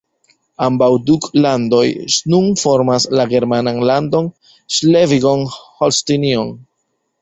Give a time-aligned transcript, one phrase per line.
[0.67, 1.83] Ambaŭ duklandoj
[2.35, 4.35] nun formas la germanan landon
[4.81, 6.57] Ŝlesvigon-Holstinion.